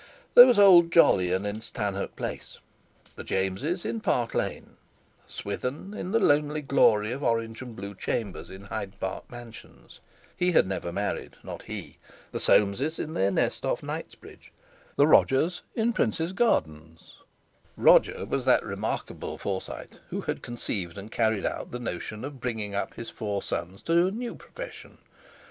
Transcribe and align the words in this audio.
There 0.33 0.47
was 0.47 0.57
old 0.57 0.91
Jolyon 0.91 1.45
in 1.45 1.61
Stanhope 1.61 2.15
Place; 2.15 2.57
the 3.15 3.23
Jameses 3.23 3.85
in 3.85 3.99
Park 4.01 4.33
Lane; 4.33 4.77
Swithin 5.27 5.93
in 5.93 6.09
the 6.09 6.19
lonely 6.19 6.63
glory 6.63 7.11
of 7.11 7.21
orange 7.21 7.61
and 7.61 7.75
blue 7.75 7.93
chambers 7.93 8.49
in 8.49 8.63
Hyde 8.63 8.99
Park 8.99 9.29
Mansions—he 9.29 10.53
had 10.53 10.65
never 10.65 10.91
married, 10.91 11.35
not 11.43 11.61
he—the 11.61 12.39
Soamses 12.39 12.97
in 12.97 13.13
their 13.13 13.29
nest 13.29 13.63
off 13.63 13.83
Knightsbridge; 13.83 14.51
the 14.95 15.05
Rogers 15.05 15.61
in 15.75 15.93
Prince's 15.93 16.33
Gardens 16.33 17.17
(Roger 17.77 18.25
was 18.25 18.43
that 18.45 18.65
remarkable 18.65 19.37
Forsyte 19.37 19.99
who 20.09 20.21
had 20.21 20.41
conceived 20.41 20.97
and 20.97 21.11
carried 21.11 21.45
out 21.45 21.69
the 21.69 21.77
notion 21.77 22.25
of 22.25 22.41
bringing 22.41 22.73
up 22.73 22.95
his 22.95 23.11
four 23.11 23.43
sons 23.43 23.83
to 23.83 24.07
a 24.07 24.09
new 24.09 24.33
profession. 24.33 24.97